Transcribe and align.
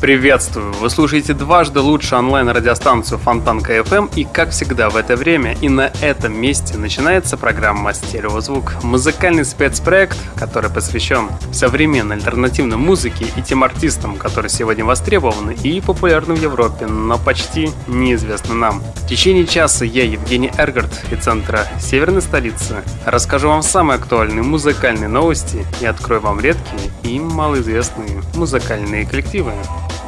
Приветствую! 0.00 0.74
Вы 0.74 0.90
слушаете 0.90 1.32
дважды 1.32 1.80
лучшую 1.80 2.18
онлайн-радиостанцию 2.18 3.18
Фонтанка 3.18 3.78
FM 3.78 4.10
и, 4.14 4.24
как 4.24 4.50
всегда, 4.50 4.90
в 4.90 4.96
это 4.96 5.16
время 5.16 5.56
и 5.62 5.70
на 5.70 5.90
этом 6.02 6.38
месте 6.38 6.76
начинается 6.76 7.38
программа 7.38 7.94
«Стереозвук»— 7.94 8.74
музыкальный 8.82 9.44
спецпроект, 9.44 10.18
который 10.36 10.68
посвящен 10.68 11.30
современной 11.50 12.16
альтернативной 12.16 12.76
музыке 12.76 13.26
и 13.36 13.42
тем 13.42 13.64
артистам, 13.64 14.16
которые 14.16 14.50
сегодня 14.50 14.84
востребованы 14.84 15.56
и 15.62 15.80
популярны 15.80 16.34
в 16.34 16.42
Европе, 16.42 16.86
но 16.86 17.16
почти 17.16 17.70
неизвестны 17.86 18.54
нам. 18.54 18.82
В 18.96 19.08
течение 19.08 19.46
часа 19.46 19.86
я, 19.86 20.04
Евгений 20.04 20.52
Эргард, 20.58 20.92
из 21.10 21.24
центра 21.24 21.66
Северной 21.80 22.20
столицы, 22.20 22.82
расскажу 23.06 23.48
вам 23.48 23.62
самые 23.62 23.96
актуальные 23.96 24.42
музыкальные 24.42 25.08
новости 25.08 25.66
и 25.80 25.86
открою 25.86 26.20
вам 26.20 26.38
редкие 26.38 26.92
и 27.02 27.18
малоизвестные 27.18 28.22
музыкальные 28.34 29.06
коллективы. 29.06 29.52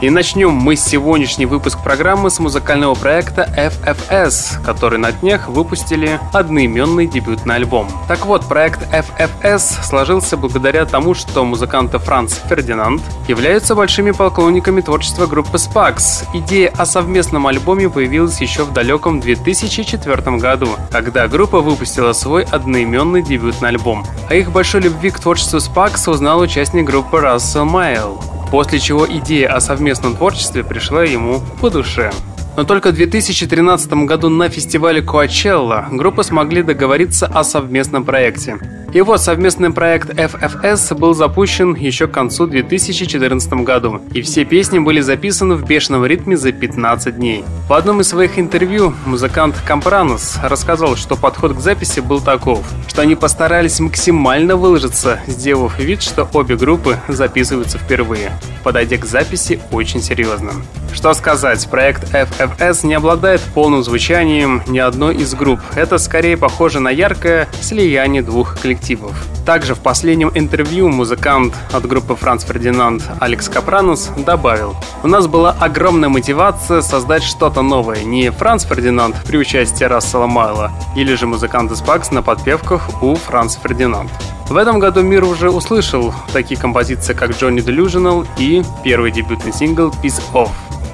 И 0.00 0.10
начнем 0.10 0.52
мы 0.52 0.76
сегодняшний 0.76 1.44
выпуск 1.44 1.82
программы 1.82 2.30
с 2.30 2.38
музыкального 2.38 2.94
проекта 2.94 3.52
FFS, 3.56 4.64
который 4.64 4.96
на 4.96 5.10
днях 5.10 5.48
выпустили 5.48 6.20
одноименный 6.32 7.08
дебютный 7.08 7.56
альбом. 7.56 7.88
Так 8.06 8.24
вот, 8.24 8.46
проект 8.46 8.80
FFS 8.94 9.82
сложился 9.82 10.36
благодаря 10.36 10.86
тому, 10.86 11.14
что 11.14 11.44
музыканты 11.44 11.98
Франц 11.98 12.36
Фердинанд 12.48 13.02
являются 13.26 13.74
большими 13.74 14.12
поклонниками 14.12 14.82
творчества 14.82 15.26
группы 15.26 15.56
Spax. 15.56 16.28
Идея 16.32 16.72
о 16.76 16.86
совместном 16.86 17.48
альбоме 17.48 17.90
появилась 17.90 18.40
еще 18.40 18.62
в 18.62 18.72
далеком 18.72 19.18
2004 19.18 20.36
году, 20.36 20.68
когда 20.92 21.26
группа 21.26 21.58
выпустила 21.58 22.12
свой 22.12 22.44
одноименный 22.44 23.22
дебютный 23.22 23.70
альбом. 23.70 24.06
О 24.30 24.34
их 24.36 24.52
большой 24.52 24.82
любви 24.82 25.10
к 25.10 25.18
творчеству 25.18 25.58
Spax 25.58 26.08
узнал 26.08 26.38
участник 26.38 26.84
группы 26.84 27.18
Рассел 27.18 27.64
Майл 27.64 28.20
после 28.50 28.78
чего 28.78 29.06
идея 29.06 29.54
о 29.54 29.60
совместном 29.60 30.16
творчестве 30.16 30.64
пришла 30.64 31.04
ему 31.04 31.42
по 31.60 31.70
душе. 31.70 32.10
Но 32.56 32.64
только 32.64 32.90
в 32.90 32.94
2013 32.94 33.92
году 34.04 34.28
на 34.28 34.48
фестивале 34.48 35.00
Coachella 35.00 35.86
группы 35.92 36.24
смогли 36.24 36.62
договориться 36.62 37.26
о 37.26 37.44
совместном 37.44 38.04
проекте. 38.04 38.58
И 38.90 39.02
вот 39.02 39.20
совместный 39.20 39.70
проект 39.70 40.08
FFS 40.08 40.94
был 40.94 41.12
запущен 41.12 41.74
еще 41.74 42.06
к 42.06 42.12
концу 42.12 42.46
2014 42.46 43.52
году, 43.62 44.00
и 44.14 44.22
все 44.22 44.46
песни 44.46 44.78
были 44.78 45.02
записаны 45.02 45.56
в 45.56 45.66
бешеном 45.66 46.06
ритме 46.06 46.38
за 46.38 46.52
15 46.52 47.16
дней. 47.16 47.44
В 47.68 47.74
одном 47.74 48.00
из 48.00 48.08
своих 48.08 48.38
интервью 48.38 48.94
музыкант 49.04 49.56
Кампранос 49.66 50.38
рассказал, 50.42 50.96
что 50.96 51.16
подход 51.16 51.52
к 51.54 51.60
записи 51.60 52.00
был 52.00 52.22
таков, 52.22 52.64
что 52.86 53.02
они 53.02 53.14
постарались 53.14 53.78
максимально 53.78 54.56
выложиться, 54.56 55.20
сделав 55.26 55.78
вид, 55.78 56.00
что 56.00 56.26
обе 56.32 56.56
группы 56.56 56.96
записываются 57.08 57.76
впервые, 57.76 58.32
подойдя 58.64 58.96
к 58.96 59.04
записи 59.04 59.60
очень 59.70 60.00
серьезно. 60.00 60.52
Что 60.94 61.12
сказать, 61.12 61.68
проект 61.68 62.14
FFS 62.14 62.86
не 62.86 62.94
обладает 62.94 63.42
полным 63.54 63.84
звучанием 63.84 64.62
ни 64.66 64.78
одной 64.78 65.16
из 65.16 65.34
групп. 65.34 65.60
Это 65.76 65.98
скорее 65.98 66.38
похоже 66.38 66.80
на 66.80 66.88
яркое 66.88 67.46
слияние 67.60 68.22
двух 68.22 68.58
коллективов 68.58 68.77
коллективов. 68.78 69.16
Также 69.44 69.74
в 69.74 69.80
последнем 69.80 70.30
интервью 70.34 70.88
музыкант 70.88 71.54
от 71.72 71.86
группы 71.86 72.14
Франц 72.14 72.44
Фердинанд 72.44 73.02
Алекс 73.20 73.48
Капранус 73.48 74.10
добавил 74.16 74.76
«У 75.02 75.08
нас 75.08 75.26
была 75.26 75.54
огромная 75.58 76.08
мотивация 76.08 76.82
создать 76.82 77.22
что-то 77.22 77.62
новое, 77.62 78.04
не 78.04 78.30
Франц 78.30 78.64
Фердинанд 78.64 79.16
при 79.26 79.38
участии 79.38 79.84
Рассела 79.84 80.26
Майла 80.26 80.70
или 80.96 81.14
же 81.14 81.26
музыканты 81.26 81.76
Спакс 81.76 82.10
на 82.10 82.22
подпевках 82.22 83.02
у 83.02 83.14
Франц 83.14 83.56
Фердинанд». 83.62 84.10
В 84.48 84.56
этом 84.56 84.78
году 84.78 85.02
мир 85.02 85.24
уже 85.24 85.50
услышал 85.50 86.14
такие 86.32 86.58
композиции, 86.58 87.12
как 87.12 87.30
Johnny 87.30 87.58
Delusional 87.58 88.26
и 88.38 88.62
первый 88.82 89.10
дебютный 89.10 89.52
сингл 89.52 89.92
Peace 90.02 90.22
Off. 90.32 90.52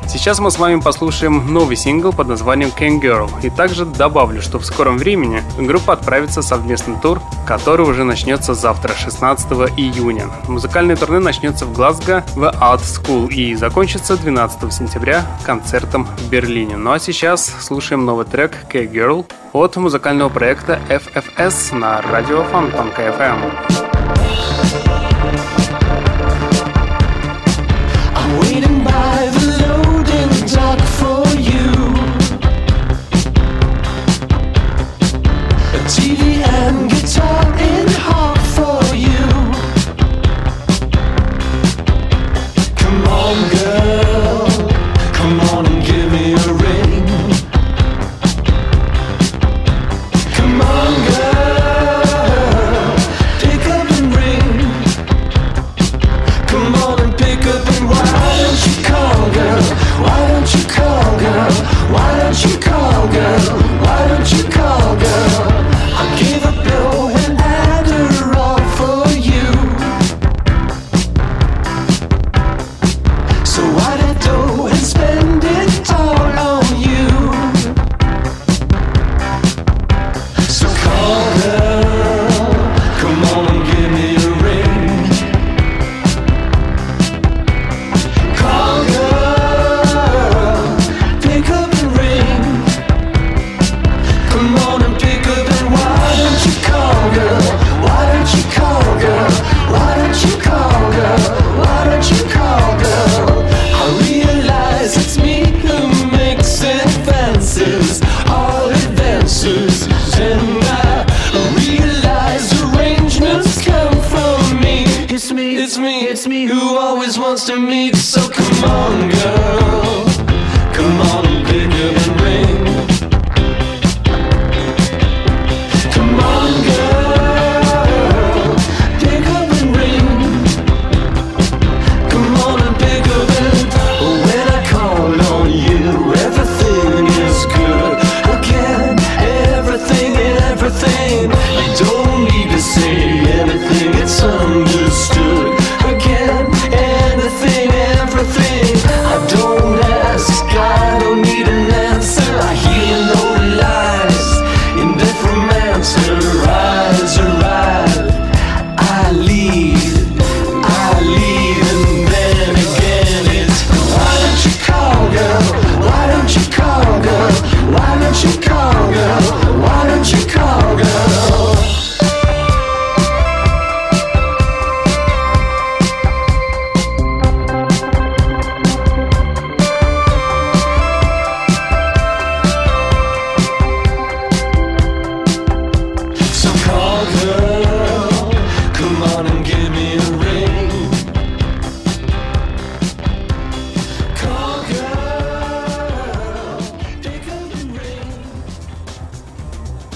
Сейчас 0.08 0.38
мы 0.38 0.50
с 0.50 0.58
вами 0.58 0.80
послушаем 0.80 1.52
новый 1.52 1.76
сингл 1.76 2.12
под 2.12 2.28
названием 2.28 2.70
King 2.78 3.00
Girl. 3.00 3.30
И 3.42 3.50
также 3.50 3.84
добавлю, 3.84 4.42
что 4.42 4.58
в 4.58 4.64
скором 4.66 4.98
времени 4.98 5.42
группа 5.58 5.92
отправится 5.92 6.40
в 6.40 6.44
совместный 6.44 6.96
тур, 7.00 7.20
который 7.46 7.86
уже 7.86 8.04
начнется 8.04 8.54
завтра, 8.54 8.94
16 8.94 9.46
июня. 9.76 10.26
Музыкальный 10.48 10.96
турне 10.96 11.18
начнется 11.18 11.66
в 11.66 11.72
Глазго 11.72 12.24
в 12.34 12.44
Art 12.44 12.82
School 12.82 13.28
и 13.28 13.54
закончится 13.54 14.16
12 14.16 14.72
сентября 14.72 15.26
концертом 15.44 16.06
в 16.06 16.28
Берлине. 16.28 16.76
Ну 16.76 16.92
а 16.92 16.98
сейчас 16.98 17.52
слушаем 17.60 18.04
новый 18.04 18.26
трек 18.26 18.52
King 18.72 18.92
Girl 18.92 19.26
от 19.52 19.76
музыкального 19.76 20.28
проекта 20.28 20.80
FFS 20.88 21.74
на 21.74 22.00
радио 22.02 22.44
Фонтанка 22.44 23.02
FM. 23.02 23.73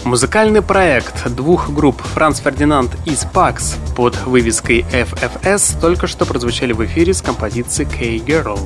Музыкальный 0.08 0.62
проект 0.62 1.28
двух 1.34 1.68
групп 1.68 2.00
Франц 2.00 2.40
Фердинанд 2.40 2.90
и 3.04 3.14
Спакс 3.14 3.76
под 3.94 4.16
вывеской 4.24 4.86
FFS 4.90 5.78
только 5.78 6.06
что 6.06 6.24
прозвучали 6.24 6.72
в 6.72 6.82
эфире 6.86 7.12
с 7.12 7.20
композицией 7.20 7.90
K-Girl. 8.24 8.58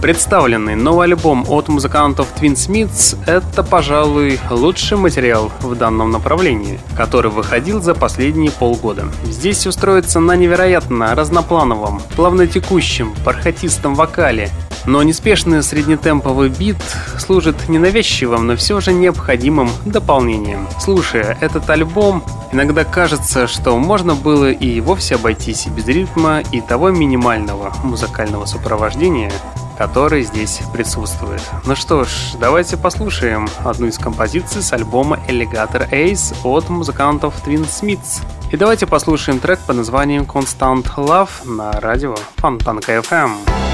Представленный 0.00 0.76
новый 0.76 1.08
альбом 1.08 1.44
от 1.46 1.68
музыкантов 1.68 2.28
Twin 2.40 2.54
Smiths— 2.54 3.18
это, 3.26 3.62
пожалуй, 3.62 4.40
лучший 4.48 4.96
материал 4.96 5.52
в 5.60 5.74
данном 5.74 6.10
направлении, 6.10 6.80
который 6.96 7.30
выходил 7.30 7.82
за 7.82 7.94
последние 7.94 8.50
полгода. 8.50 9.08
Здесь 9.24 9.66
устроиться 9.66 10.20
на 10.20 10.36
невероятно 10.36 11.14
разноплановом, 11.14 12.00
плавнотекущем, 12.16 13.12
бархатистом 13.26 13.94
вокале, 13.94 14.50
но 14.86 15.02
неспешный 15.02 15.62
среднетемповый 15.62 16.48
бит 16.48 16.76
служит 17.18 17.68
ненавязчивым, 17.68 18.46
но 18.46 18.56
все 18.56 18.80
же 18.80 18.92
необходимым 18.92 19.70
дополнением. 19.84 20.66
Слушая 20.80 21.36
этот 21.40 21.68
альбом, 21.70 22.22
иногда 22.52 22.84
кажется, 22.84 23.46
что 23.46 23.78
можно 23.78 24.14
было 24.14 24.50
и 24.50 24.80
вовсе 24.80 25.16
обойтись 25.16 25.66
без 25.66 25.86
ритма 25.86 26.40
и 26.52 26.60
того 26.60 26.90
минимального 26.90 27.72
музыкального 27.82 28.44
сопровождения, 28.46 29.32
который 29.78 30.22
здесь 30.22 30.60
присутствует. 30.72 31.40
Ну 31.64 31.76
что 31.76 32.04
ж, 32.04 32.08
давайте 32.40 32.76
послушаем 32.76 33.48
одну 33.64 33.86
из 33.86 33.96
композиций 33.96 34.60
с 34.60 34.72
альбома 34.72 35.20
Alligator 35.28 35.88
Ace 35.90 36.34
от 36.42 36.68
музыкантов 36.68 37.34
Twin 37.46 37.64
Smiths. 37.64 38.22
И 38.50 38.56
давайте 38.56 38.86
послушаем 38.86 39.38
трек 39.38 39.60
под 39.60 39.76
названием 39.76 40.22
Constant 40.22 40.84
Love 40.96 41.30
на 41.44 41.72
радио 41.80 42.16
Фонтанка 42.36 42.96
FM. 42.96 43.30
слушаете 43.38 43.67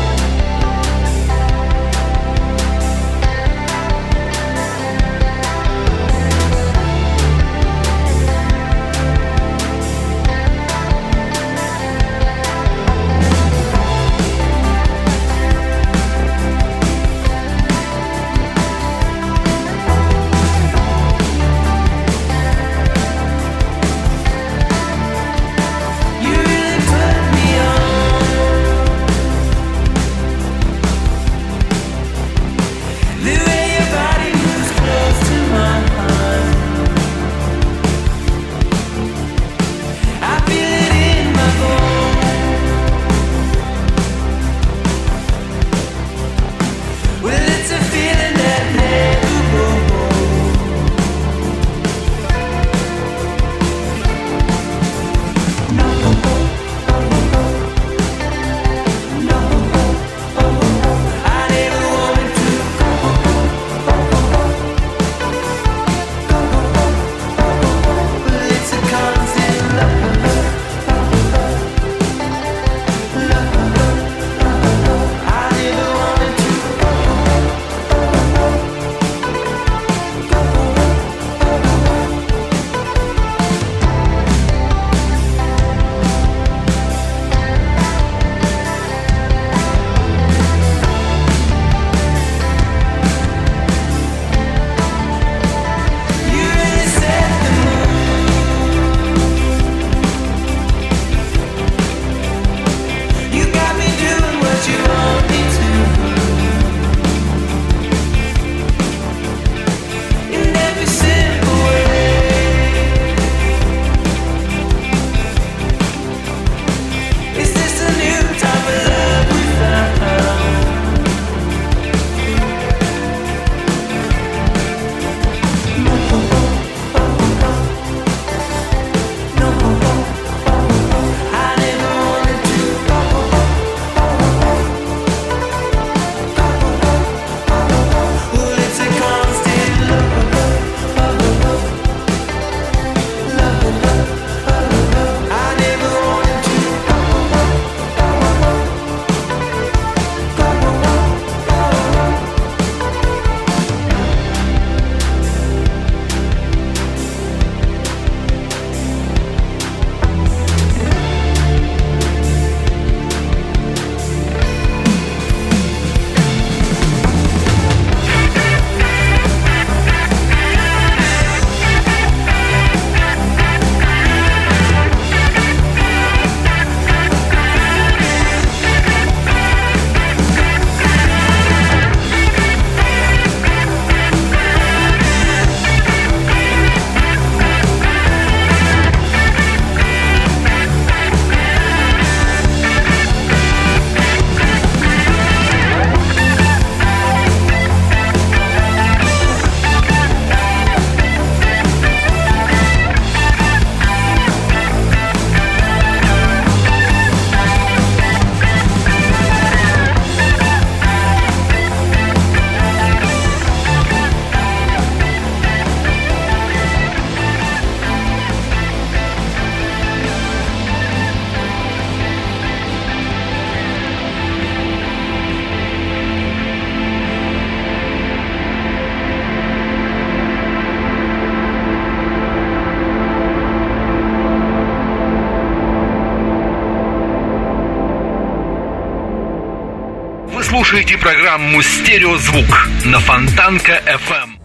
программу 241.35 241.63
«Стереозвук» 241.63 242.69
на 242.85 243.01
Фонтанка 243.01 243.83
FM. 243.87 244.39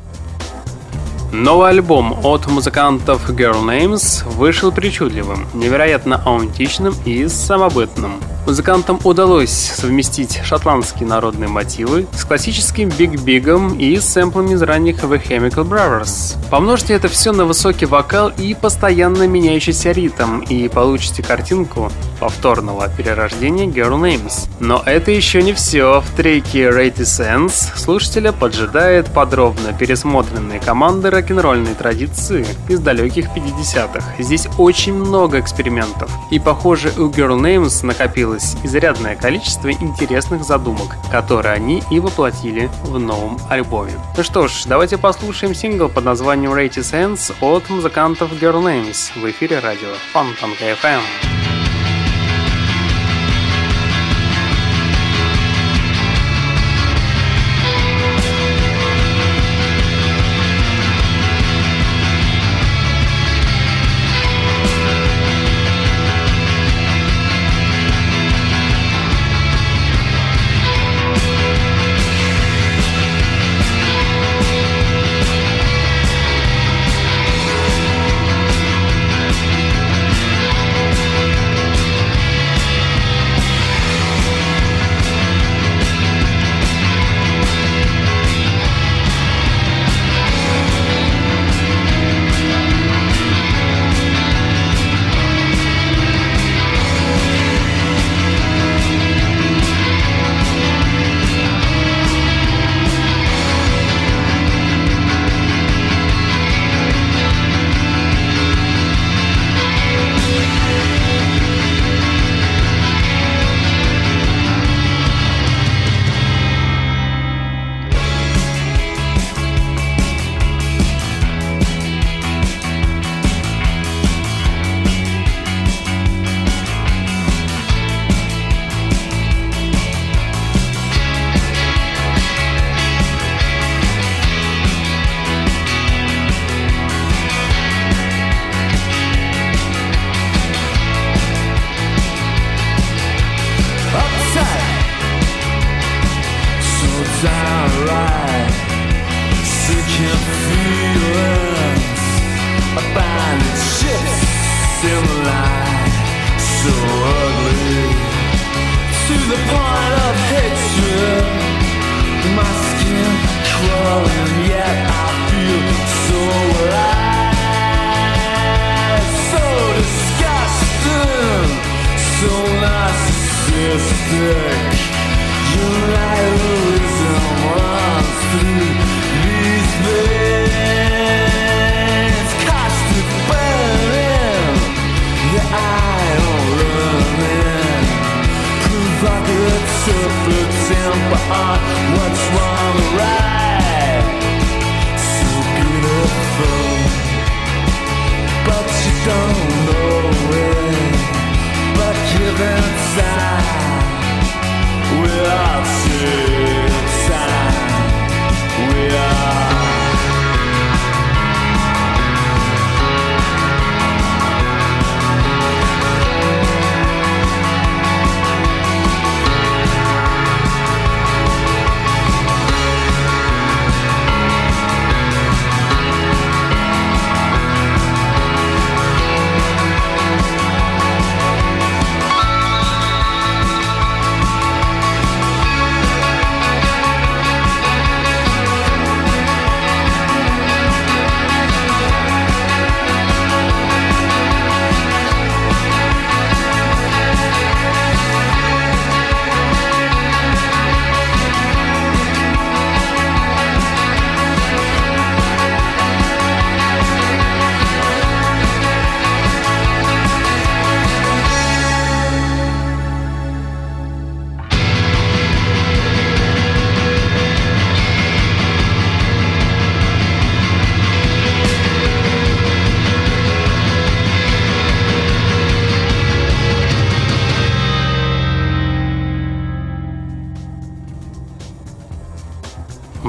Новый 1.32 1.70
альбом 1.70 2.26
от 2.26 2.48
музыкантов 2.48 3.30
Girl 3.30 3.64
Names 3.64 4.28
вышел 4.28 4.72
причудливым, 4.72 5.46
невероятно 5.54 6.20
аутентичным 6.26 6.96
и 7.06 7.28
самобытным. 7.28 8.20
Музыкантам 8.50 9.00
удалось 9.04 9.52
совместить 9.52 10.42
шотландские 10.44 11.08
народные 11.08 11.48
мотивы 11.48 12.08
с 12.12 12.26
классическим 12.26 12.90
биг-бигом 12.90 13.78
и 13.78 13.96
сэмплами 14.00 14.54
из 14.54 14.64
ранних 14.64 15.04
The 15.04 15.22
Chemical 15.24 15.70
Brothers. 15.70 16.36
Помножьте 16.50 16.96
это 16.96 17.10
все 17.10 17.32
на 17.32 17.46
высокий 17.46 17.86
вокал 17.86 18.30
и 18.30 18.56
постоянно 18.56 19.28
меняющийся 19.28 19.92
ритм, 19.92 20.40
и 20.40 20.68
получите 20.68 21.22
картинку 21.22 21.92
повторного 22.20 22.90
перерождения 22.90 23.68
Girl 23.68 24.00
Names. 24.02 24.50
Но 24.60 24.82
это 24.84 25.12
еще 25.12 25.44
не 25.44 25.54
все. 25.54 26.02
В 26.02 26.16
треке 26.18 26.70
Rate 26.70 27.02
Sense 27.02 27.78
слушателя 27.78 28.32
поджидает 28.32 29.14
подробно 29.14 29.74
пересмотренные 29.74 30.60
команды 30.60 31.12
рок-н-ролльной 31.12 31.76
традиции 31.76 32.48
из 32.68 32.80
далеких 32.80 33.28
50-х. 33.28 34.16
Здесь 34.18 34.48
очень 34.58 34.96
много 34.96 35.40
экспериментов. 35.40 36.10
И 36.32 36.40
похоже, 36.40 36.92
у 36.98 37.10
Girl 37.10 37.40
Names 37.40 37.86
накопилось 37.86 38.39
появилось 38.40 38.56
изрядное 38.64 39.16
количество 39.16 39.72
интересных 39.72 40.44
задумок, 40.44 40.96
которые 41.12 41.54
они 41.54 41.84
и 41.92 42.00
воплотили 42.00 42.70
в 42.84 43.00
новом 43.00 43.38
альбоме. 43.50 43.94
Ну 44.18 44.24
что 44.24 44.48
ж, 44.48 44.64
давайте 44.66 44.98
послушаем 44.98 45.54
сингл 45.54 45.90
под 45.90 46.06
названием 46.06 46.54
Rate 46.54 46.80
Sense 46.80 47.34
от 47.42 47.70
музыкантов 47.70 48.32
Girl 48.34 48.62
Names 48.62 49.12
в 49.20 49.30
эфире 49.30 49.60
радио 49.60 49.90
Фонтанка 50.14 50.66
FM. 50.66 51.39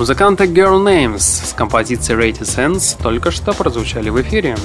Музыканты 0.01 0.45
Girl 0.45 0.83
Names 0.83 1.19
с 1.19 1.53
композицией 1.53 2.19
Rate 2.19 2.41
Sense 2.41 2.97
только 3.03 3.31
что 3.31 3.53
прозвучали 3.53 4.09
в 4.09 4.19
эфире. 4.23 4.57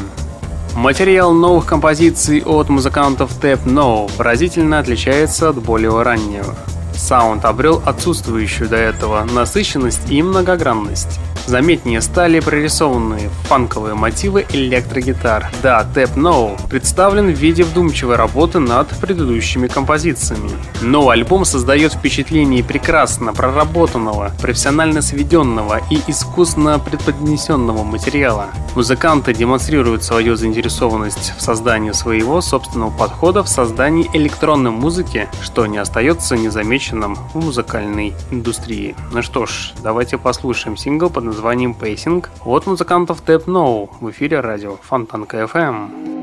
Материал 0.76 1.34
новых 1.34 1.66
композиций 1.66 2.42
от 2.42 2.70
музыкантов 2.70 3.38
Tap 3.42 3.66
No 3.66 4.10
поразительно 4.16 4.80
отличается 4.80 5.50
от 5.50 5.62
более 5.62 6.02
раннего. 6.04 6.56
Саунд 6.96 7.44
обрел 7.44 7.84
отсутствующую 7.86 8.70
до 8.70 8.78
этого 8.78 9.26
насыщенность 9.26 10.10
и 10.10 10.24
многогранность. 10.24 11.20
Заметнее 11.48 12.02
стали 12.02 12.40
прорисованные 12.40 13.30
фанковые 13.44 13.94
мотивы 13.94 14.46
электрогитар. 14.50 15.52
Да, 15.62 15.88
Tap 15.94 16.16
No 16.16 16.60
представлен 16.70 17.28
в 17.28 17.38
виде 17.38 17.64
вдумчивой 17.64 18.16
работы 18.16 18.60
над 18.60 18.88
предыдущими 19.00 19.68
композициями. 19.68 20.50
Но 20.82 21.10
альбом 21.10 21.46
создает 21.46 21.94
впечатление 21.94 22.64
прекрасно 22.64 23.32
проработанного, 23.32 24.32
профессионально 24.42 25.04
сведенного 25.04 25.82
и 25.92 26.00
искусно 26.08 26.80
предподнесенного 26.80 27.84
материала. 27.84 28.48
Музыканты 28.76 29.34
демонстрируют 29.34 30.04
свою 30.04 30.36
заинтересованность 30.36 31.34
в 31.38 31.42
создании 31.42 31.92
своего 31.92 32.42
собственного 32.42 32.90
подхода 32.90 33.44
в 33.44 33.48
создании 33.48 34.10
электронной 34.14 34.72
музыки, 34.72 35.30
что 35.44 35.68
не 35.68 35.78
остается 35.78 36.36
незамеченным 36.36 37.16
в 37.16 37.36
музыкальной 37.36 38.14
индустрии. 38.32 38.96
Ну 39.12 39.22
что 39.22 39.46
ж, 39.46 39.74
давайте 39.84 40.18
послушаем 40.18 40.76
сингл 40.76 41.10
под 41.10 41.24
названием 41.24 41.35
Pacing 41.42 42.26
от 42.46 42.66
музыкантов 42.66 43.24
Tap 43.26 43.46
No 43.46 43.90
в 44.00 44.10
эфире 44.12 44.40
радио 44.40 44.78
Фонтанка 44.78 45.38
FM. 45.44 45.90
Фонтанка 45.90 46.16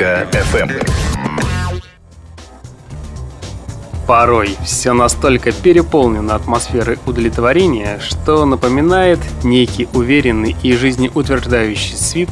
FM. 0.00 0.88
Порой 4.06 4.56
все 4.64 4.92
настолько 4.92 5.52
переполнено 5.52 6.34
атмосферой 6.34 6.98
удовлетворения, 7.04 7.98
что 8.00 8.46
напоминает 8.46 9.18
некий 9.42 9.88
уверенный 9.92 10.56
и 10.62 10.74
жизнеутверждающий 10.74 11.96
свит 11.96 12.30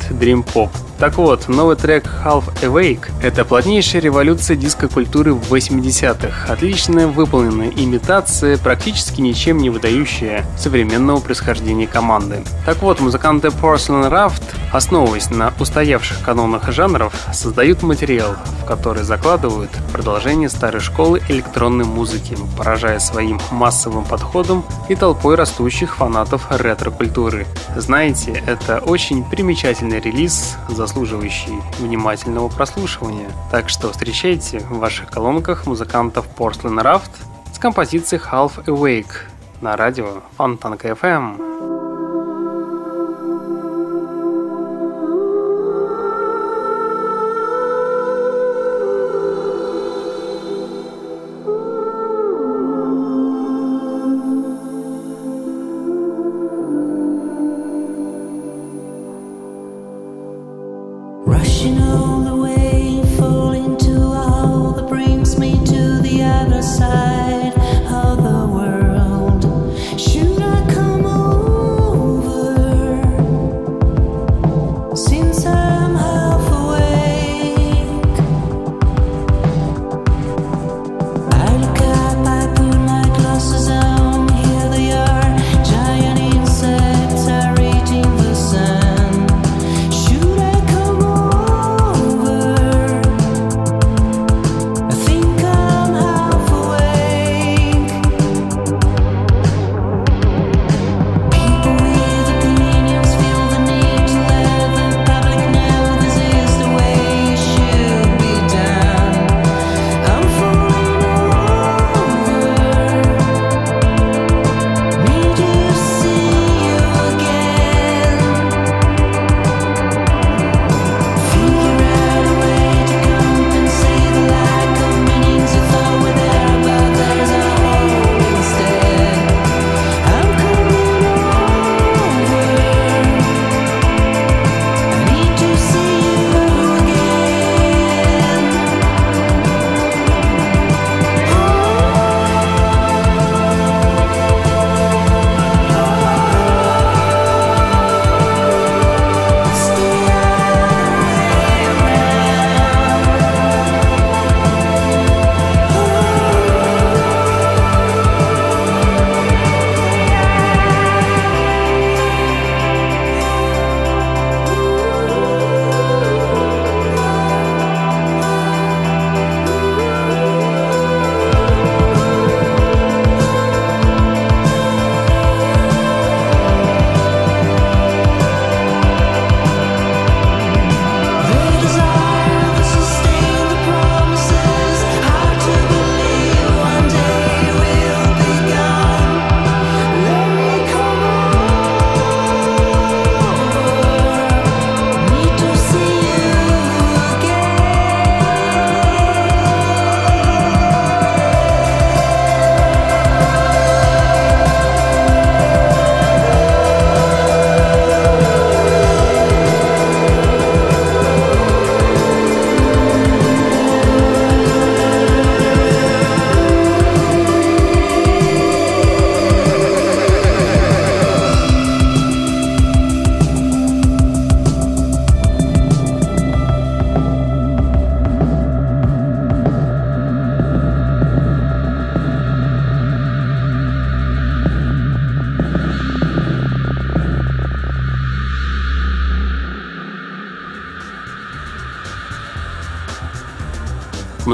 Pop 0.54 0.70
Так 0.98 1.18
вот, 1.18 1.48
новый 1.48 1.76
трек 1.76 2.06
Half 2.24 2.62
Awake— 2.62 3.10
это 3.22 3.44
плотнейшая 3.44 4.00
революция 4.00 4.56
диско-культуры 4.56 5.34
в 5.34 5.52
80-х. 5.52 6.50
Отлично 6.50 7.06
выполненная 7.06 7.68
имитация, 7.68 8.56
практически 8.56 9.20
ничем 9.20 9.58
не 9.58 9.68
выдающая 9.68 10.46
современного 10.56 11.20
происхождения 11.20 11.86
команды. 11.86 12.42
Так 12.64 12.80
вот, 12.80 13.00
музыканты 13.00 13.48
Porcelain 13.48 14.10
Raft, 14.10 14.42
основываясь 14.72 15.30
на 15.30 15.52
устоявших 15.60 16.22
канонах 16.22 16.72
жанров, 16.72 17.12
создают 17.30 17.82
материал, 17.82 18.34
в 18.62 18.64
который 18.64 19.02
закладывают 19.02 19.70
продолжение 19.92 20.48
старой 20.48 20.80
школы 20.80 21.20
электронной 21.28 21.84
музыки, 21.84 22.38
поражая 22.56 23.00
своим 23.00 23.38
массовым 23.50 24.06
подходом 24.06 24.64
и 24.88 24.94
толпой 24.94 25.34
растущих 25.34 25.96
фанатов 25.96 26.46
ретро-культуры. 26.48 27.46
Знаете, 27.76 28.42
это 28.46 28.78
очень 28.78 29.24
примечательный 29.24 30.00
релиз, 30.00 30.56
заслуживающий 30.86 31.60
внимательного 31.78 32.48
прослушивания. 32.48 33.28
Так 33.50 33.68
что 33.68 33.90
встречайте 33.90 34.60
в 34.60 34.78
ваших 34.78 35.10
колонках 35.10 35.66
музыкантов 35.66 36.26
Porcelain 36.38 36.80
Raft 36.80 37.10
с 37.52 37.58
композицией 37.58 38.22
Half 38.22 38.64
Awake 38.66 39.24
на 39.60 39.76
радио 39.76 40.22
Фонтанка 40.36 40.88
FM. 40.90 41.75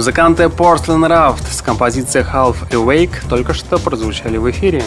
Музыканты 0.02 0.42
Portland 0.46 1.06
Raft 1.06 1.44
с 1.48 1.62
композицией 1.62 2.26
Half 2.26 2.68
Awake 2.70 3.24
только 3.28 3.54
что 3.54 3.78
прозвучали 3.78 4.36
в 4.36 4.50
эфире. 4.50 4.82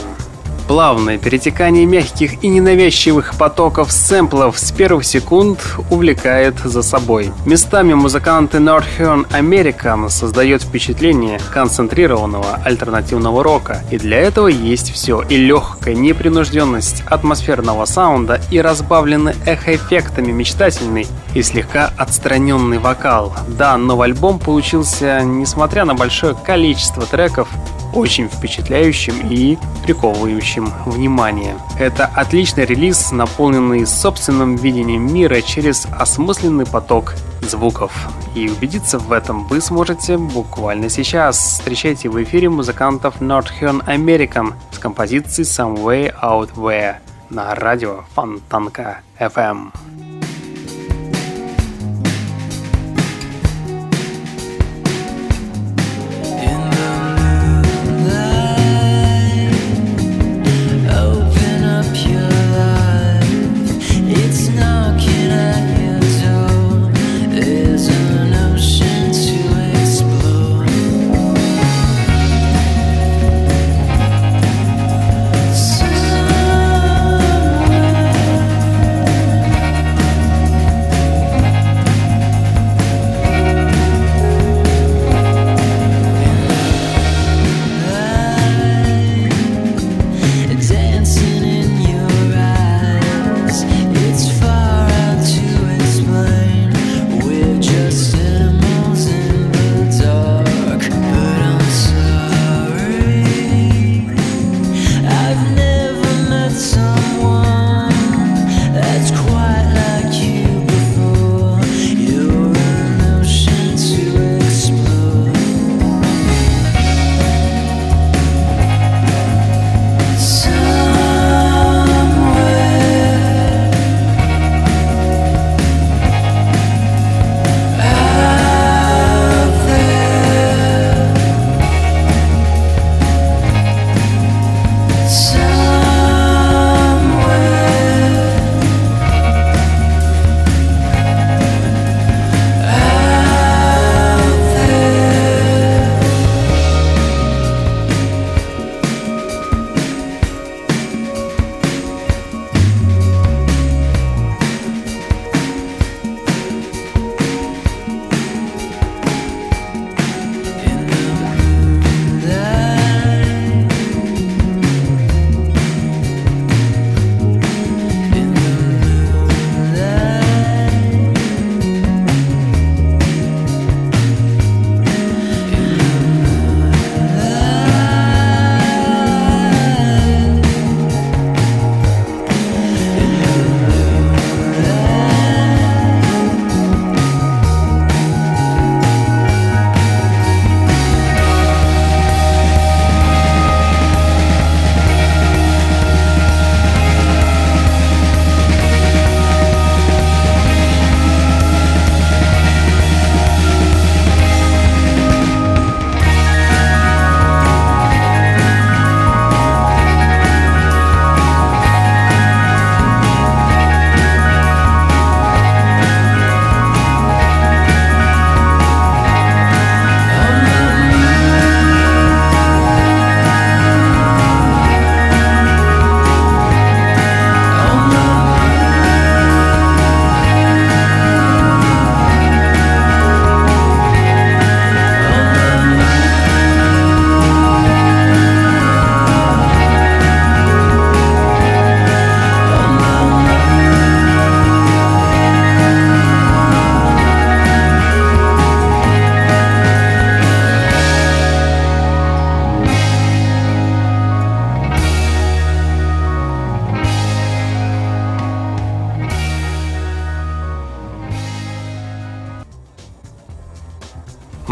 Плавное 0.68 1.18
перетекание 1.18 1.86
мягких 1.86 2.44
и 2.44 2.50
ненавязчивых 2.50 3.38
потоков 3.38 3.94
сэмплов 3.94 4.60
с 4.60 4.74
первых 4.74 5.06
секунд 5.06 5.60
увлекает 5.90 6.58
за 6.60 6.82
собой. 6.82 7.32
Местами 7.46 7.94
музыканты 7.94 8.58
Northern 8.58 9.26
American 9.30 10.10
создает 10.10 10.64
впечатление 10.64 11.40
концентрированного 11.54 12.60
альтернативного 12.66 13.42
рока. 13.42 13.84
И 13.92 13.98
для 13.98 14.18
этого 14.18 14.48
есть 14.48 14.92
все. 14.92 15.22
И 15.30 15.38
легкая 15.38 15.94
непринужденность 15.94 17.04
атмосферного 17.06 17.86
саунда, 17.86 18.42
и 18.52 18.60
разбавленный 18.60 19.36
эхоэффектами 19.46 20.34
мечтательный, 20.34 21.08
и 21.36 21.44
слегка 21.44 21.92
отстраненный 21.98 22.80
вокал. 22.80 23.34
Да, 23.48 23.78
новый 23.78 24.08
альбом 24.08 24.40
получился, 24.40 25.22
несмотря 25.22 25.86
на 25.86 25.94
большое 25.94 26.34
количество 26.34 27.06
треков, 27.06 27.50
очень 27.94 28.28
впечатляющим 28.28 29.28
и 29.30 29.58
приковывающим 29.84 30.72
внимание. 30.86 31.56
Это 31.78 32.06
отличный 32.06 32.66
релиз, 32.66 33.12
наполненный 33.12 33.86
собственным 33.86 34.56
видением 34.56 35.14
мира 35.14 35.42
через 35.42 35.86
осмысленный 35.98 36.66
поток 36.66 37.14
звуков. 37.42 37.92
И 38.34 38.50
убедиться 38.50 38.98
в 39.00 39.12
этом 39.12 39.46
вы 39.48 39.62
сможете 39.62 40.18
буквально 40.18 40.90
сейчас. 40.90 41.38
Встречайте 41.38 42.10
в 42.10 42.22
эфире 42.24 42.50
музыкантов 42.50 43.22
Northern 43.22 43.86
American 43.86 44.54
с 44.72 44.80
композицией 44.80 45.48
Some 45.48 45.78
Way 45.78 46.14
Out 46.22 46.56
Where 46.56 46.96
на 47.30 47.56
радио 47.56 48.04
Фонтанка 48.14 49.00
FM. 49.20 49.72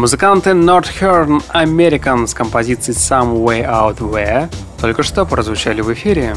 Музыканты 0.04 0.50
Northern 0.50 1.42
American 1.54 2.26
с 2.26 2.34
композицией 2.34 2.94
Some 2.94 3.42
Way 3.42 3.66
Out 3.66 4.00
Where 4.00 4.54
только 4.78 5.02
что 5.02 5.24
прозвучали 5.24 5.80
в 5.80 5.90
эфире. 5.94 6.36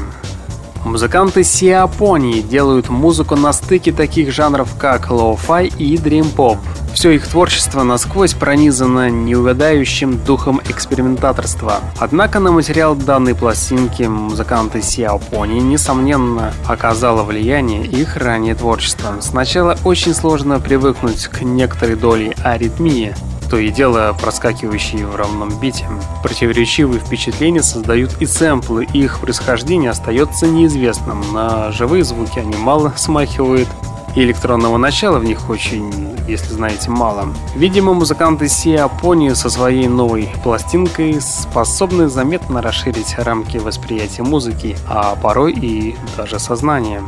Музыканты 0.85 1.43
Сиапонии 1.43 2.39
делают 2.39 2.87
музыку 2.87 3.35
на 3.35 3.51
стыке 3.51 3.91
таких 3.91 4.31
жанров, 4.31 4.69
как 4.79 5.09
лоу-фай 5.09 5.67
и 5.77 5.97
дрим-поп. 5.97 6.59
Все 6.93 7.11
их 7.11 7.27
творчество 7.27 7.83
насквозь 7.83 8.33
пронизано 8.33 9.09
неугадающим 9.09 10.23
духом 10.23 10.61
экспериментаторства. 10.69 11.81
Однако 11.99 12.39
на 12.39 12.53
материал 12.53 12.95
данной 12.95 13.35
пластинки 13.35 14.03
музыканты 14.03 14.81
Сиапонии, 14.81 15.59
несомненно, 15.59 16.53
оказало 16.65 17.23
влияние 17.23 17.85
их 17.85 18.15
раннее 18.15 18.55
творчество. 18.55 19.17
Сначала 19.19 19.77
очень 19.83 20.13
сложно 20.13 20.61
привыкнуть 20.61 21.27
к 21.27 21.41
некоторой 21.41 21.97
доле 21.97 22.33
аритмии, 22.45 23.13
то 23.49 23.57
и 23.57 23.69
дело 23.69 24.15
проскакивающие 24.19 25.05
в 25.05 25.15
равном 25.15 25.57
бите. 25.59 25.87
Противоречивые 26.23 26.99
впечатления 26.99 27.63
создают 27.63 28.21
и 28.21 28.25
сэмплы, 28.25 28.85
их 28.93 29.19
происхождение 29.19 29.91
остается 29.91 30.47
неизвестным. 30.47 31.23
На 31.33 31.71
живые 31.71 32.03
звуки 32.03 32.39
они 32.39 32.55
мало 32.55 32.93
смахивают, 32.95 33.67
и 34.15 34.21
электронного 34.23 34.77
начала 34.77 35.19
в 35.19 35.25
них 35.25 35.49
очень, 35.49 36.15
если 36.27 36.51
знаете, 36.53 36.89
мало. 36.89 37.27
Видимо, 37.55 37.93
музыканты 37.93 38.47
Сиапонии 38.47 39.29
со 39.33 39.49
своей 39.49 39.87
новой 39.87 40.29
пластинкой 40.43 41.21
способны 41.21 42.09
заметно 42.09 42.61
расширить 42.61 43.15
рамки 43.17 43.57
восприятия 43.57 44.23
музыки, 44.23 44.75
а 44.89 45.15
порой 45.15 45.53
и 45.53 45.95
даже 46.17 46.39
сознания. 46.39 47.03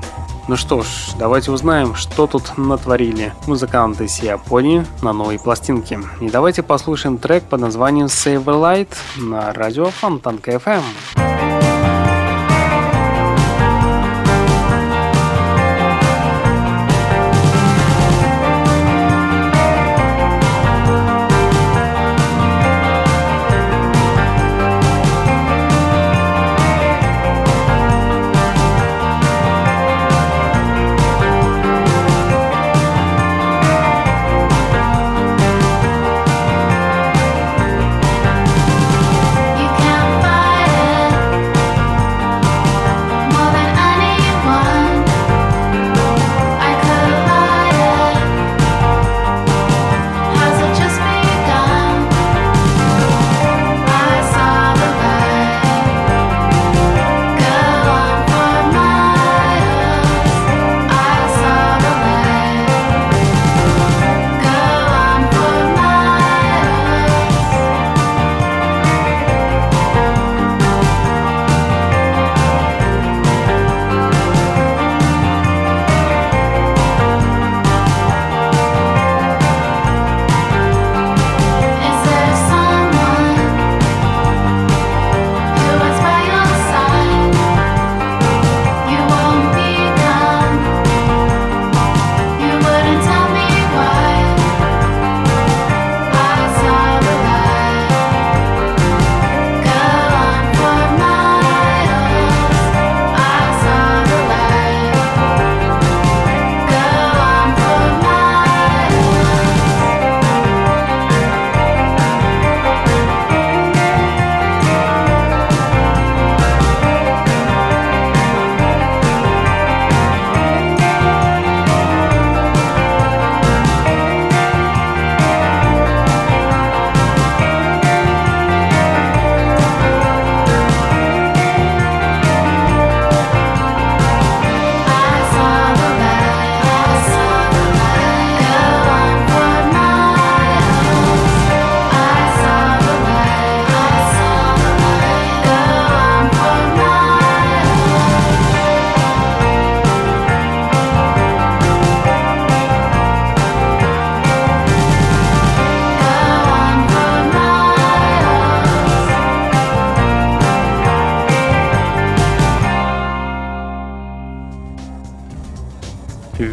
Ну 0.50 0.56
что 0.56 0.82
ж, 0.82 0.88
давайте 1.20 1.52
узнаем, 1.52 1.94
что 1.94 2.26
тут 2.26 2.58
натворили 2.58 3.34
музыканты 3.46 4.06
из 4.06 4.18
Японии 4.18 4.84
на 5.04 5.14
новой 5.14 5.38
пластинке. 5.38 6.00
И 6.22 6.28
давайте 6.28 6.64
послушаем 6.64 7.20
трек 7.20 7.44
под 7.44 7.62
названием 7.62 8.08
Save 8.08 8.50
a 8.50 8.86
Light 8.88 8.90
на 9.16 9.54
радио 9.54 9.86
Фонтанка 9.92 10.54
FM. 10.54 10.82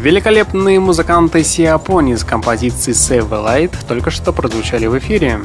Великолепные 0.07 0.79
музыканты 0.79 1.43
Сиапони 1.43 2.15
с 2.15 2.23
композицией 2.23 2.95
Save 2.95 3.27
Light 3.27 3.75
только 3.89 4.09
что 4.09 4.31
прозвучали 4.31 4.85
в 4.85 4.97
эфире. 4.99 5.41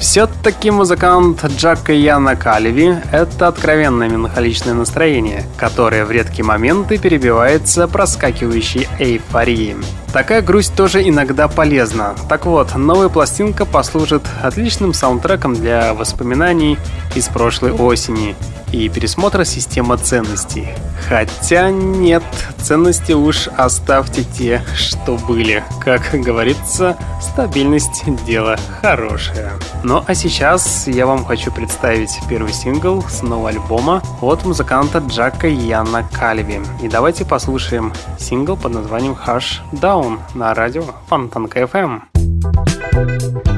Все-таки 0.00 0.70
музыкант 0.70 1.44
Джака 1.58 1.92
Яна 1.92 2.34
Калеви— 2.34 2.96
это 3.12 3.48
откровенное 3.48 4.08
меланхоличное 4.08 4.72
настроение, 4.72 5.44
которое 5.58 6.06
в 6.06 6.10
редкие 6.10 6.42
моменты 6.42 6.96
перебивается 6.96 7.86
проскакивающей 7.86 8.88
эйфорией. 8.98 9.76
Такая 10.10 10.40
грусть 10.40 10.74
тоже 10.74 11.06
иногда 11.06 11.46
полезна. 11.46 12.14
Так 12.30 12.46
вот, 12.46 12.74
новая 12.74 13.10
пластинка 13.10 13.66
послужит 13.66 14.22
отличным 14.42 14.94
саундтреком 14.94 15.52
для 15.52 15.92
воспоминаний 15.92 16.78
из 17.14 17.28
прошлой 17.28 17.72
осени 17.72 18.36
и 18.72 18.88
пересмотра 18.88 19.44
системы 19.44 19.98
ценностей. 19.98 20.70
Хотя 21.12 21.70
нет, 21.70 22.22
ценности 22.56 23.12
уж 23.12 23.46
оставьте 23.58 24.24
те, 24.24 24.62
что 24.74 25.18
были. 25.18 25.62
Как 25.78 26.08
говорится, 26.14 26.96
стабильность– 27.20 28.02
дело 28.26 28.56
хорошее. 28.80 29.50
Ну 29.84 30.02
а 30.06 30.14
сейчас 30.14 30.86
я 30.86 31.04
вам 31.04 31.26
хочу 31.26 31.52
представить 31.52 32.18
первый 32.30 32.54
сингл 32.54 33.02
с 33.02 33.20
нового 33.20 33.50
альбома 33.50 34.02
от 34.22 34.46
музыканта 34.46 35.00
Джака 35.06 35.48
Яна 35.48 36.02
Кальви. 36.18 36.62
И 36.82 36.88
давайте 36.88 37.26
послушаем 37.26 37.92
сингл 38.18 38.56
под 38.56 38.72
названием 38.72 39.12
Hush 39.12 39.60
Down 39.72 40.18
на 40.34 40.54
радио 40.54 40.84
Фонтанка 41.08 41.60
FM. 41.60 43.51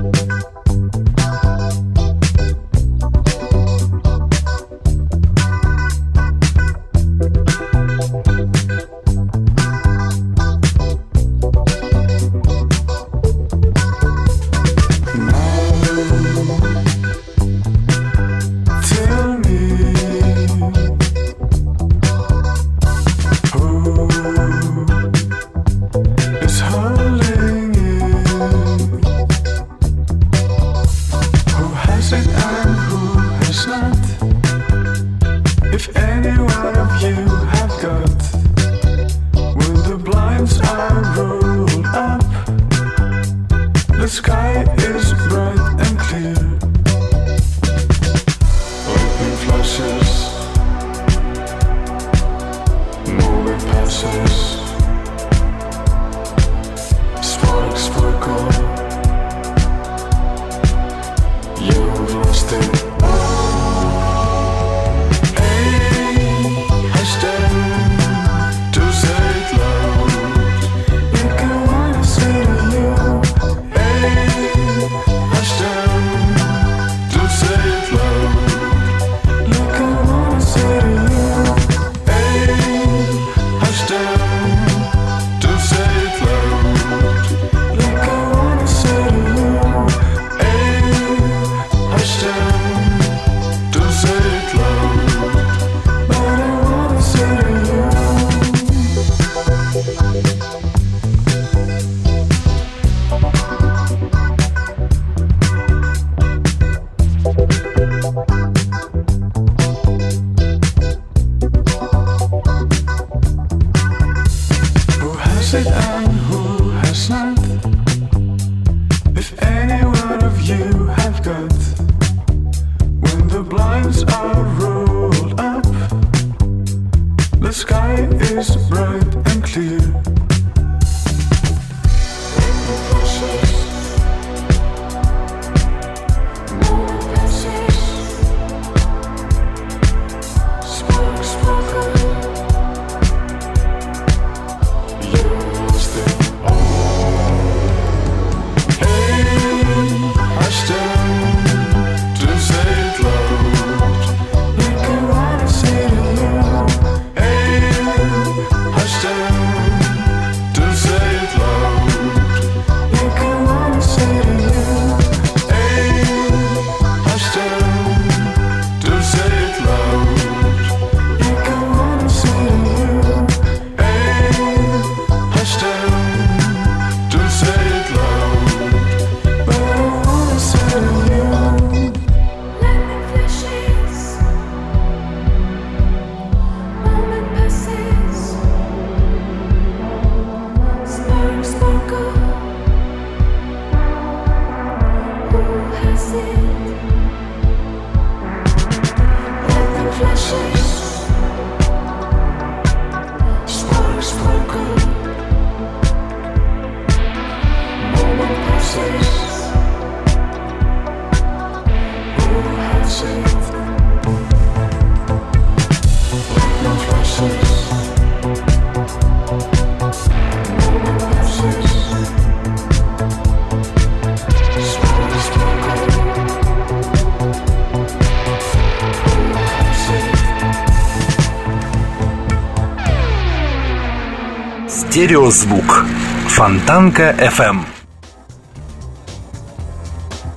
Стереозвук. 235.05 235.85
Фонтанка 236.29 237.15
FM. 237.19 237.59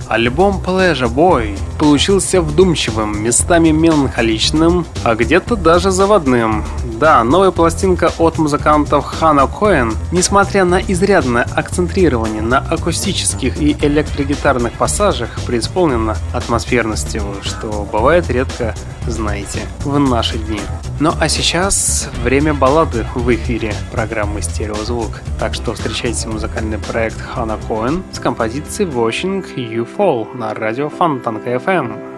Альбом 0.10 0.62
Pleasure 0.62 1.08
Boy 1.08 1.58
получился 1.80 2.42
вдумчивым, 2.42 3.24
местами 3.24 3.70
меланхоличным, 3.70 4.86
а 5.06 5.16
где-то 5.16 5.56
даже 5.56 5.92
заводным. 5.92 6.66
Да, 7.00 7.24
новая 7.24 7.52
пластинка 7.52 8.12
от 8.18 8.40
музыкантов 8.40 9.06
Хана 9.06 9.46
Коэн, 9.46 9.94
несмотря 10.12 10.66
на 10.66 10.82
изрядное 10.82 11.48
акцентрирование 11.56 12.42
на 12.42 12.58
акустических 12.58 13.62
и 13.62 13.78
электрогитарных 13.80 14.74
пассажах, 14.74 15.30
преисполнена 15.46 16.16
атмосферностью, 16.34 17.22
что 17.44 17.88
бывает 17.92 18.32
редко, 18.32 18.74
знаете, 19.06 19.60
в 19.84 20.00
наши 20.00 20.40
дни. 20.40 20.60
Ну 21.00 21.14
а 21.20 21.30
сейчас 21.30 22.10
время 22.24 22.56
баллады 22.56 23.06
в 23.14 23.32
эфире 23.36 23.76
программы 23.92 24.42
«Стереозвук». 24.42 25.22
Так 25.40 25.54
что 25.54 25.76
встречайте 25.76 26.28
музыкальный 26.28 26.80
проект 26.80 27.22
Хана 27.22 27.60
Коэн 27.68 28.04
с 28.12 28.18
композицией 28.18 28.90
«Watching 28.90 29.46
You 29.56 29.88
Fall» 29.88 30.36
на 30.36 30.56
радио 30.56 30.90
Фонтанка 30.90 31.52
FM. 31.52 32.17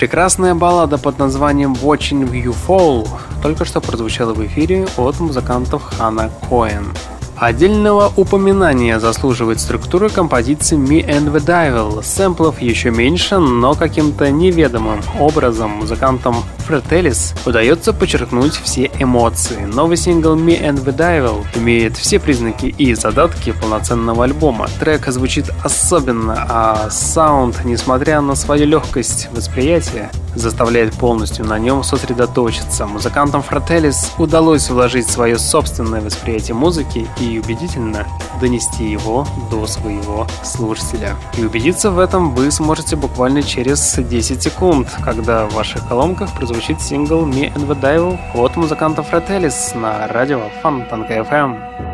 Прекрасная 0.00 0.54
баллада 0.54 0.96
под 0.96 1.18
названием 1.18 1.74
Watching 1.74 2.32
You 2.32 2.56
Fall 2.66 3.06
только 3.42 3.66
что 3.66 3.82
прозвучала 3.82 4.32
в 4.32 4.42
эфире 4.46 4.88
от 4.96 5.20
музыкантов 5.20 5.82
Хана 5.82 6.30
Коэн. 6.48 6.86
Отдельного 7.36 8.10
упоминания 8.16 8.98
заслуживает 8.98 9.60
структура 9.60 10.08
композиции 10.08 10.78
Me 10.78 11.06
and 11.06 11.30
the 11.30 11.44
Devil. 11.44 12.02
Сэмплов 12.02 12.62
еще 12.62 12.90
меньше, 12.90 13.36
но 13.36 13.74
каким-то 13.74 14.30
неведомым 14.30 15.02
образом 15.18 15.72
музыкантам 15.72 16.36
Fratellis 16.70 17.34
удается 17.44 17.92
подчеркнуть 17.92 18.54
все 18.54 18.88
эмоции. 19.00 19.64
Новый 19.64 19.96
сингл 19.96 20.36
Me 20.36 20.56
and 20.62 20.84
the 20.84 20.96
Devil 20.96 21.44
имеет 21.56 21.96
все 21.96 22.20
признаки 22.20 22.66
и 22.66 22.94
задатки 22.94 23.50
полноценного 23.50 24.22
альбома. 24.22 24.68
Трек 24.78 25.08
звучит 25.08 25.50
особенно, 25.64 26.46
а 26.48 26.88
саунд, 26.88 27.64
несмотря 27.64 28.20
на 28.20 28.36
свою 28.36 28.66
легкость 28.66 29.28
восприятия, 29.32 30.12
заставляет 30.34 30.94
полностью 30.94 31.44
на 31.44 31.58
нем 31.58 31.82
сосредоточиться. 31.82 32.86
Музыкантам 32.86 33.42
Fratellis 33.48 34.12
удалось 34.18 34.68
вложить 34.70 35.08
свое 35.08 35.38
собственное 35.38 36.00
восприятие 36.00 36.54
музыки 36.54 37.08
и 37.20 37.38
убедительно 37.38 38.06
донести 38.40 38.84
его 38.84 39.26
до 39.50 39.66
своего 39.66 40.26
слушателя. 40.42 41.16
И 41.36 41.44
убедиться 41.44 41.90
в 41.90 41.98
этом 41.98 42.34
вы 42.34 42.50
сможете 42.50 42.96
буквально 42.96 43.42
через 43.42 43.96
10 43.96 44.42
секунд, 44.42 44.88
когда 45.04 45.46
в 45.46 45.54
ваших 45.54 45.86
колонках 45.88 46.32
прозвучит 46.34 46.80
сингл 46.80 47.26
Me 47.26 47.52
and 47.54 47.66
the 47.66 47.80
Devil 47.80 48.18
от 48.34 48.56
музыкантов 48.56 49.12
Fratellis 49.12 49.76
на 49.76 50.06
радио 50.08 50.42
Фонтанка 50.62 51.14
FM. 51.14 51.89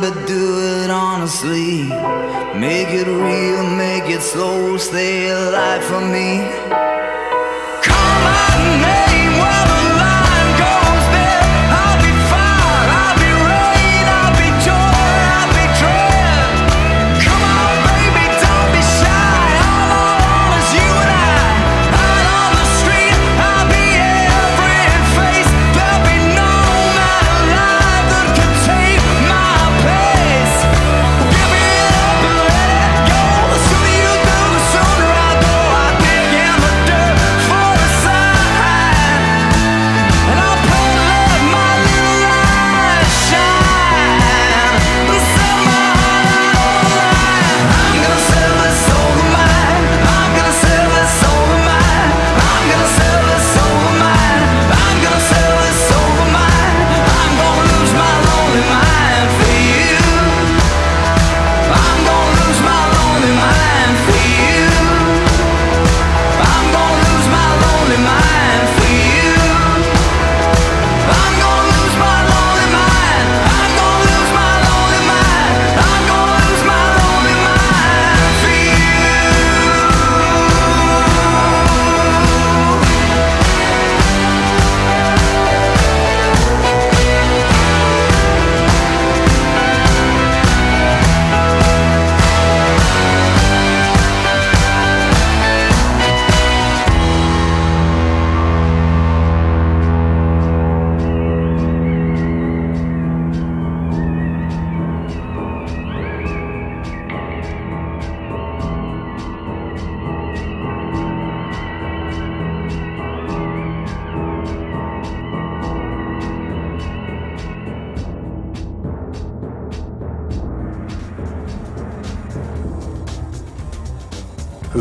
But 0.00 0.26
do 0.26 0.58
it 0.82 0.90
honestly. 0.90 1.84
Make 2.58 2.88
it 2.88 3.06
real, 3.06 3.62
make 3.76 4.08
it 4.08 4.22
slow, 4.22 4.78
stay 4.78 5.28
alive 5.28 5.84
for 5.84 6.00
me. 6.00 6.95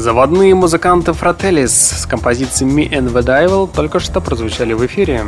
Заводные 0.05 0.53
музыканты 0.53 1.13
Fratellis 1.13 1.69
с 1.69 2.05
композицией 2.05 2.71
Me 2.71 2.87
and 2.87 3.11
the 3.11 3.25
Devil 3.25 3.67
только 3.67 3.99
что 3.99 4.21
прозвучали 4.21 4.73
в 4.73 4.85
эфире. 4.85 5.23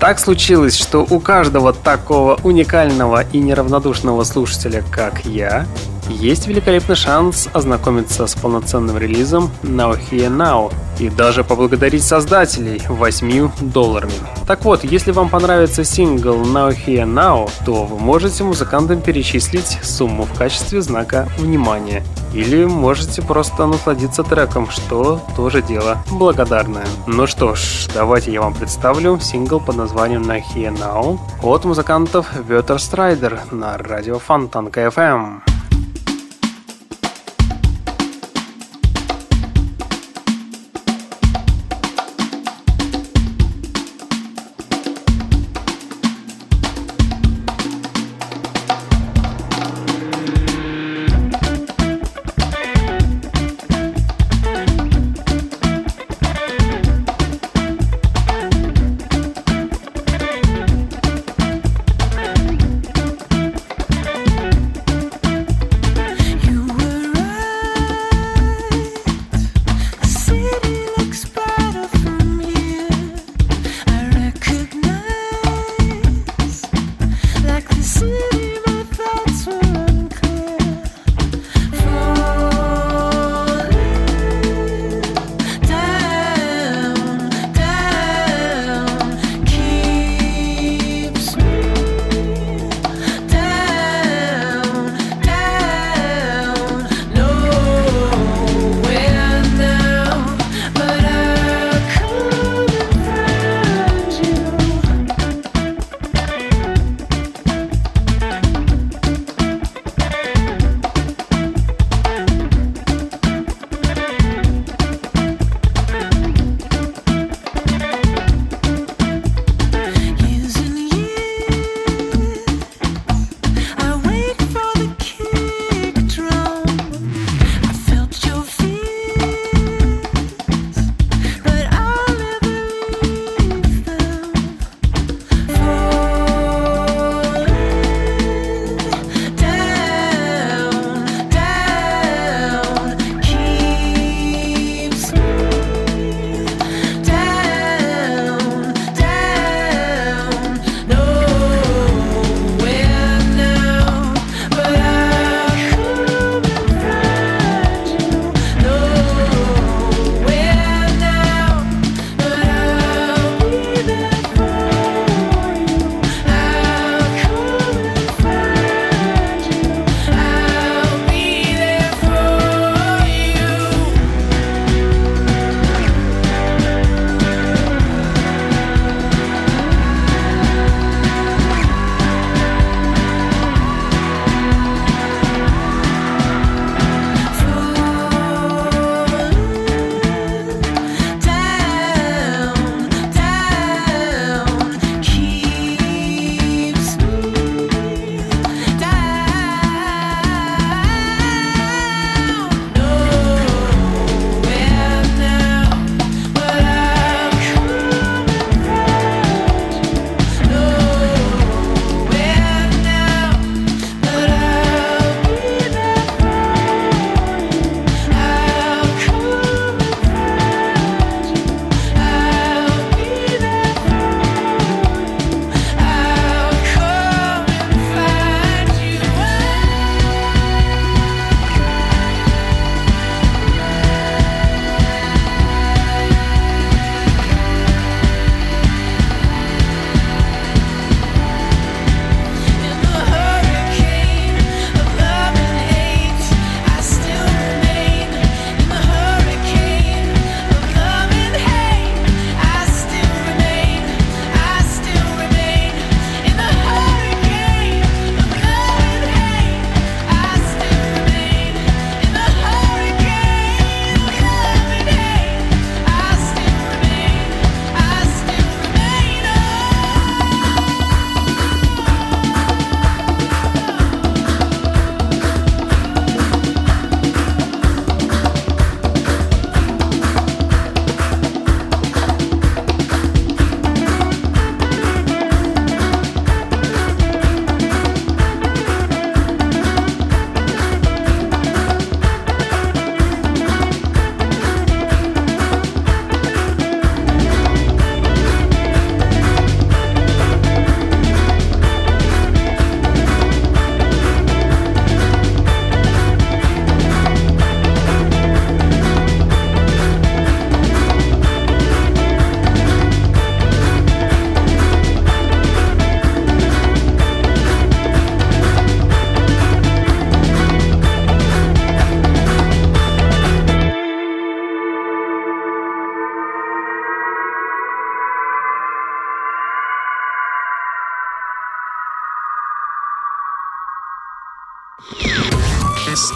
Так 0.00 0.18
случилось, 0.18 0.76
что 0.76 1.06
у 1.08 1.20
каждого 1.20 1.72
такого 1.72 2.36
уникального 2.42 3.22
и 3.22 3.38
неравнодушного 3.38 4.24
слушателя, 4.24 4.82
как 4.90 5.24
я, 5.26 5.64
есть 6.08 6.46
великолепный 6.46 6.96
шанс 6.96 7.48
ознакомиться 7.52 8.26
с 8.26 8.34
полноценным 8.34 8.98
релизом 8.98 9.50
Now 9.62 9.98
Here 9.98 10.28
Now 10.28 10.72
и 10.98 11.08
даже 11.10 11.44
поблагодарить 11.44 12.04
создателей 12.04 12.82
8 12.88 13.50
долларами. 13.60 14.12
Так 14.46 14.64
вот, 14.64 14.84
если 14.84 15.12
вам 15.12 15.28
понравится 15.28 15.84
сингл 15.84 16.42
Now 16.42 16.74
Here 16.74 17.04
Now, 17.04 17.50
то 17.64 17.84
вы 17.84 17.98
можете 17.98 18.44
музыкантам 18.44 19.00
перечислить 19.00 19.78
сумму 19.82 20.24
в 20.24 20.38
качестве 20.38 20.80
знака 20.80 21.28
внимания. 21.38 22.02
Или 22.32 22.64
можете 22.64 23.22
просто 23.22 23.66
насладиться 23.66 24.22
треком, 24.22 24.70
что 24.70 25.20
тоже 25.36 25.62
дело 25.62 25.98
благодарное. 26.10 26.86
Ну 27.06 27.26
что 27.26 27.54
ж, 27.54 27.88
давайте 27.94 28.32
я 28.32 28.42
вам 28.42 28.54
представлю 28.54 29.18
сингл 29.20 29.60
под 29.60 29.76
названием 29.76 30.22
Now 30.22 30.42
Here 30.54 30.76
Now 30.78 31.18
от 31.42 31.64
музыкантов 31.64 32.26
Water 32.48 32.76
Strider 32.76 33.38
на 33.50 33.78
радио 33.78 34.18
Фонтанка 34.18 34.86
FM. 34.86 35.55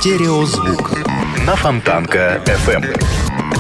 Стереозвук 0.01 0.99
на 1.47 1.55
Фонтанка 1.57 2.43
FM. 2.47 3.60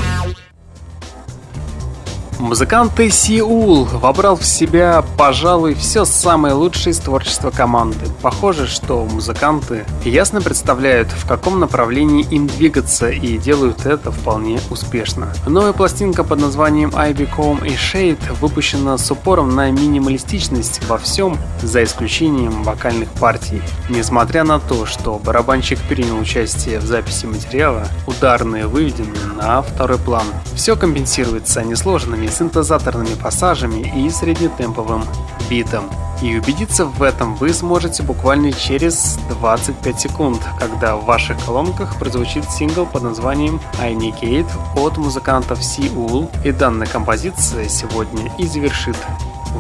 Музыкант 2.40 2.92
Сиул 3.10 3.84
вобрал 3.84 4.34
в 4.34 4.46
себя, 4.46 5.04
пожалуй, 5.18 5.74
все 5.74 6.06
самое 6.06 6.54
лучшее 6.54 6.92
из 6.92 6.98
творчества 6.98 7.50
команды. 7.50 8.06
Похоже, 8.22 8.66
что 8.66 9.04
музыканты 9.04 9.84
ясно 10.04 10.40
представляют, 10.40 11.08
в 11.08 11.28
каком 11.28 11.60
направлении 11.60 12.26
им 12.30 12.46
двигаться 12.46 13.10
и 13.10 13.36
делают 13.36 13.84
это 13.84 14.10
вполне 14.10 14.58
успешно. 14.70 15.34
Новая 15.46 15.74
пластинка 15.74 16.24
под 16.24 16.40
названием 16.40 16.92
I 16.96 17.12
Become 17.12 17.62
a 17.62 17.74
Shade 17.74 18.32
выпущена 18.40 18.96
с 18.96 19.10
упором 19.10 19.54
на 19.54 19.70
минималистичность 19.70 20.82
во 20.88 20.96
всем, 20.96 21.36
за 21.62 21.84
исключением 21.84 22.62
вокальных 22.62 23.10
партий. 23.10 23.60
Несмотря 23.90 24.44
на 24.44 24.60
то, 24.60 24.86
что 24.86 25.20
барабанщик 25.22 25.78
принял 25.78 26.18
участие 26.18 26.78
в 26.78 26.86
записи 26.86 27.26
материала, 27.26 27.86
ударные 28.06 28.66
выведены 28.66 29.18
на 29.36 29.60
второй 29.60 29.98
план. 29.98 30.24
Все 30.54 30.74
компенсируется 30.74 31.62
несложными 31.62 32.29
синтезаторными 32.30 33.14
пассажами 33.14 33.80
и 33.80 34.08
среднетемповым 34.10 35.04
битом. 35.48 35.90
И 36.22 36.36
убедиться 36.36 36.84
в 36.84 37.02
этом 37.02 37.34
вы 37.36 37.52
сможете 37.52 38.02
буквально 38.02 38.52
через 38.52 39.18
25 39.30 40.00
секунд, 40.00 40.40
когда 40.58 40.96
в 40.96 41.06
ваших 41.06 41.42
колонках 41.44 41.98
прозвучит 41.98 42.44
сингл 42.50 42.84
под 42.84 43.02
названием 43.02 43.60
I 43.78 43.94
Negate 43.94 44.50
от 44.76 44.98
музыкантов 44.98 45.60
Seoul, 45.60 46.28
и 46.44 46.52
данная 46.52 46.86
композиция 46.86 47.68
сегодня 47.68 48.30
и 48.38 48.46
завершит 48.46 48.96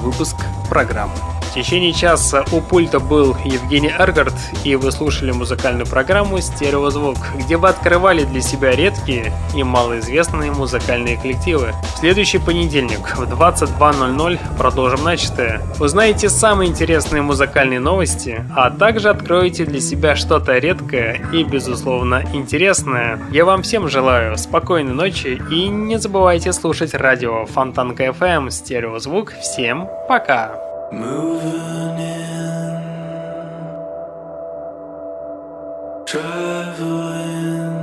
выпуск 0.00 0.36
программы. 0.68 1.14
В 1.50 1.52
течение 1.52 1.92
часа 1.92 2.44
у 2.52 2.60
пульта 2.60 3.00
был 3.00 3.36
Евгений 3.44 3.90
Эргард, 3.90 4.34
и 4.62 4.76
вы 4.76 4.92
слушали 4.92 5.32
музыкальную 5.32 5.84
программу 5.84 6.40
«Стереозвук», 6.40 7.16
где 7.34 7.56
вы 7.56 7.68
открывали 7.70 8.22
для 8.22 8.40
себя 8.40 8.70
редкие 8.70 9.32
и 9.56 9.64
малоизвестные 9.64 10.52
музыкальные 10.52 11.16
коллективы. 11.16 11.74
В 11.96 11.98
следующий 11.98 12.38
понедельник 12.38 13.16
в 13.16 13.22
22.00 13.22 14.38
продолжим 14.56 15.02
начатое. 15.02 15.60
Узнаете 15.80 16.28
самые 16.28 16.70
интересные 16.70 17.22
музыкальные 17.22 17.80
новости, 17.80 18.44
а 18.54 18.70
также 18.70 19.08
откроете 19.08 19.64
для 19.64 19.80
себя 19.80 20.14
что-то 20.14 20.56
редкое 20.56 21.20
и, 21.32 21.42
безусловно, 21.42 22.22
интересное. 22.32 23.18
Я 23.32 23.44
вам 23.44 23.62
всем 23.62 23.88
желаю 23.88 24.38
спокойной 24.38 24.94
ночи 24.94 25.42
и 25.50 25.66
не 25.66 25.98
забывайте 25.98 26.52
слушать 26.52 26.94
радио 26.94 27.44
Фонтанка 27.46 28.04
FM 28.04 28.52
«Стереозвук». 28.52 29.32
Всем 29.42 29.89
пока! 30.07 30.51
Moving 30.91 31.97
in, 31.97 32.81
traveling, 36.05 37.73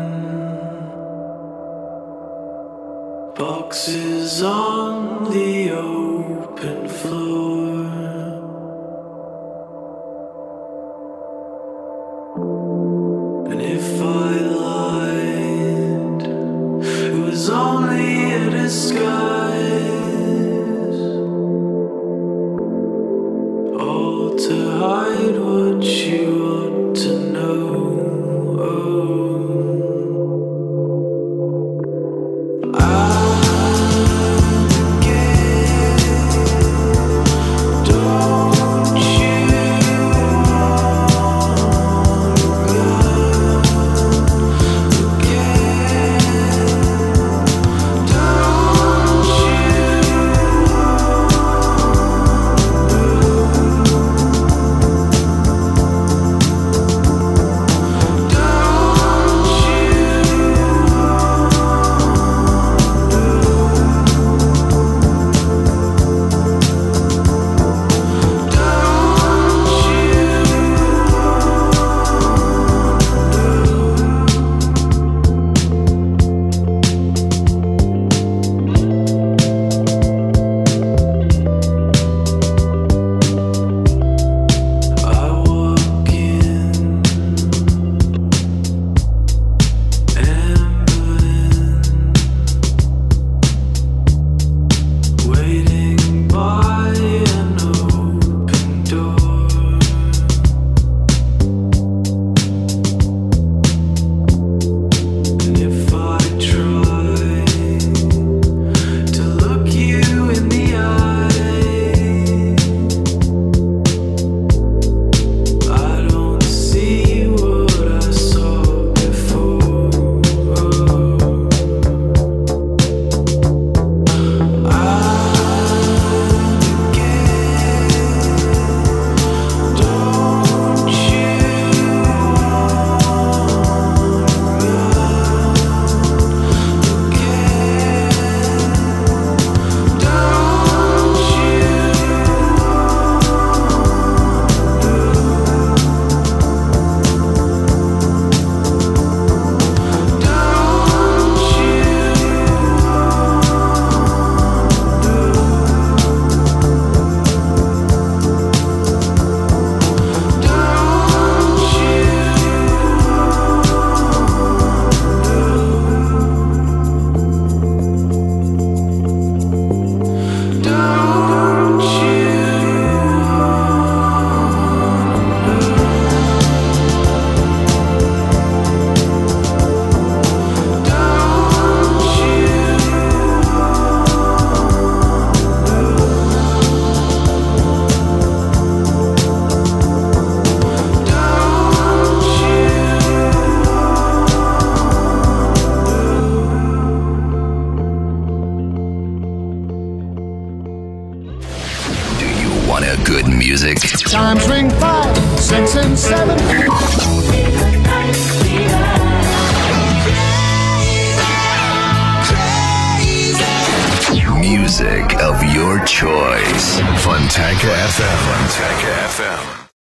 boxes 3.35 4.43
on 4.43 5.25
the 5.31 5.73
open 5.73 6.89
floor. 6.89 7.56